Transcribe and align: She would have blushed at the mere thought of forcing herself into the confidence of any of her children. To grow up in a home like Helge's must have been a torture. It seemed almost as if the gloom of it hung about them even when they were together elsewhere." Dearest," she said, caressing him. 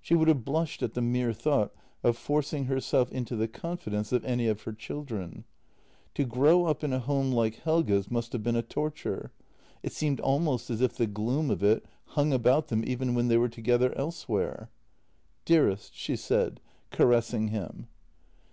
She 0.00 0.16
would 0.16 0.26
have 0.26 0.44
blushed 0.44 0.82
at 0.82 0.94
the 0.94 1.00
mere 1.00 1.32
thought 1.32 1.72
of 2.02 2.18
forcing 2.18 2.64
herself 2.64 3.12
into 3.12 3.36
the 3.36 3.46
confidence 3.46 4.10
of 4.10 4.24
any 4.24 4.48
of 4.48 4.62
her 4.62 4.72
children. 4.72 5.44
To 6.14 6.24
grow 6.24 6.64
up 6.66 6.82
in 6.82 6.92
a 6.92 6.98
home 6.98 7.30
like 7.30 7.60
Helge's 7.60 8.10
must 8.10 8.32
have 8.32 8.42
been 8.42 8.56
a 8.56 8.62
torture. 8.62 9.30
It 9.84 9.92
seemed 9.92 10.18
almost 10.18 10.68
as 10.68 10.80
if 10.80 10.96
the 10.96 11.06
gloom 11.06 11.48
of 11.48 11.62
it 11.62 11.84
hung 12.06 12.32
about 12.32 12.66
them 12.66 12.82
even 12.84 13.14
when 13.14 13.28
they 13.28 13.36
were 13.36 13.48
together 13.48 13.96
elsewhere." 13.96 14.68
Dearest," 15.44 15.94
she 15.94 16.16
said, 16.16 16.60
caressing 16.90 17.46
him. 17.46 17.86